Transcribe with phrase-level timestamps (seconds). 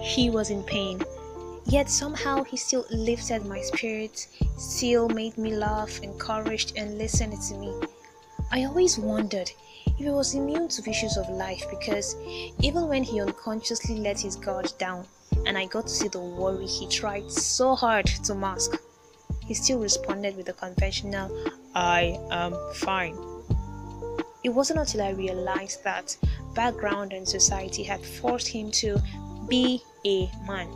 [0.00, 1.02] he was in pain.
[1.66, 7.54] Yet somehow he still lifted my spirits, still made me laugh, encouraged, and listened to
[7.54, 7.74] me.
[8.50, 9.50] I always wondered
[9.86, 12.16] if he was immune to issues of life because
[12.60, 15.06] even when he unconsciously let his guard down
[15.46, 18.80] and I got to see the worry he tried so hard to mask,
[19.46, 21.30] he still responded with the conventional,
[21.74, 23.16] I am fine.
[24.44, 26.16] It wasn't until I realized that
[26.54, 29.00] background and society had forced him to
[29.48, 30.68] be a man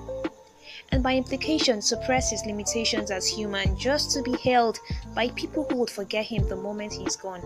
[0.93, 4.79] and by implication suppress his limitations as human just to be held
[5.15, 7.41] by people who would forget him the moment he's gone.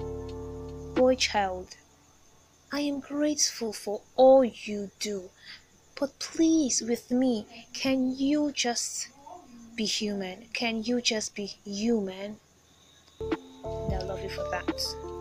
[0.94, 1.76] Boy child,
[2.72, 5.30] I am grateful for all you do,
[5.98, 9.08] but please, with me, can you just
[9.76, 10.46] be human?
[10.52, 12.38] Can you just be human?
[13.20, 15.15] And I love you for that.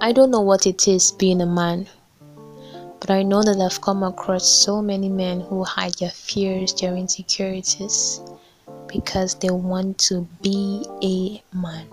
[0.00, 1.88] I don't know what it is being a man,
[3.00, 6.94] but I know that I've come across so many men who hide their fears, their
[6.94, 8.20] insecurities,
[8.86, 11.88] because they want to be a man.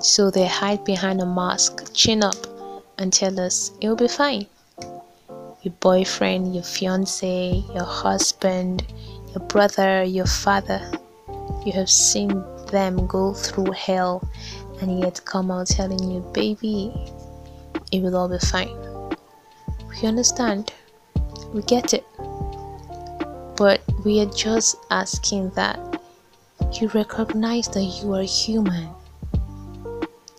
[0.00, 2.36] So they hide behind a mask, chin up,
[2.98, 4.46] and tell us it'll be fine.
[5.62, 8.86] Your boyfriend, your fiance, your husband,
[9.34, 10.88] your brother, your father,
[11.66, 14.22] you have seen them go through hell
[14.82, 16.92] and yet come out telling you, baby,
[17.92, 18.76] it will all be fine.
[19.88, 20.72] We understand,
[21.54, 22.04] we get it,
[23.56, 25.78] but we are just asking that
[26.72, 28.88] you recognize that you are human,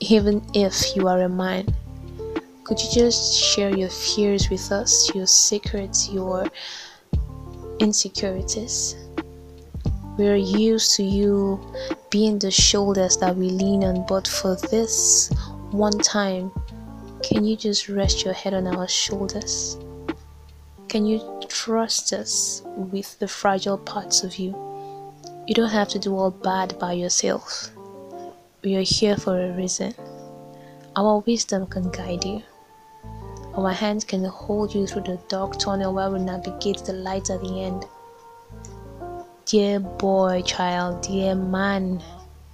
[0.02, 1.73] even if you are a man.
[2.66, 6.47] Could you just share your fears with us, your secrets, your
[7.80, 8.95] insecurities?
[10.16, 11.59] We're used to you
[12.11, 15.31] being the shoulders that we lean on, but for this
[15.72, 16.52] one time,
[17.23, 19.78] can you just rest your head on our shoulders?
[20.88, 21.19] Can you
[21.50, 24.51] trust us with the fragile parts of you?
[25.47, 27.72] You don't have to do all bad by yourself.
[28.63, 29.95] We are here for a reason.
[30.95, 32.44] Our wisdom can guide you.
[33.56, 37.41] Our hands can hold you through the dark tunnel while we navigate the light at
[37.41, 37.85] the end.
[39.53, 42.02] Dear boy, child, dear man,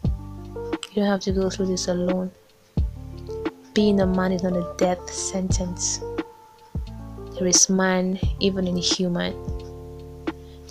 [0.03, 2.29] you don't have to go through this alone.
[3.73, 6.01] Being a man is not a death sentence.
[7.35, 9.31] There is man even in human.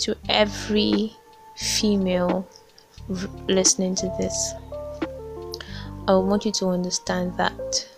[0.01, 1.17] To every
[1.57, 2.47] female
[3.49, 4.53] listening to this,
[6.07, 7.89] I want you to understand that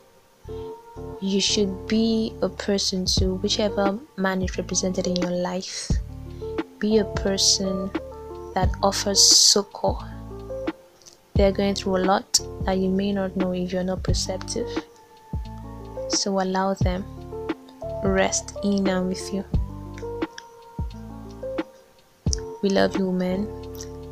[1.20, 5.90] you should be a person to whichever man is represented in your life.
[6.78, 7.90] Be a person
[8.54, 9.94] that offers succor.
[11.34, 14.68] They're going through a lot that you may not know if you're not perceptive.
[16.08, 17.04] So allow them
[18.02, 19.44] rest in and with you.
[22.62, 23.46] We love you, man.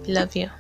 [0.07, 0.51] We love you.